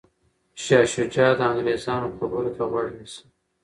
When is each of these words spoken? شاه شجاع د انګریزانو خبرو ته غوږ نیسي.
شاه 0.63 0.85
شجاع 0.93 1.31
د 1.37 1.41
انګریزانو 1.51 2.15
خبرو 2.17 2.51
ته 2.55 2.63
غوږ 2.71 2.87
نیسي. 2.97 3.23